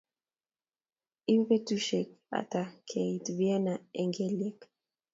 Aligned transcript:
ibe 1.31 1.43
betusiwk 1.49 2.09
ata 2.39 2.61
keit 2.87 3.25
vienna 3.37 3.73
Eng' 3.99 4.13
keliek? 4.15 4.59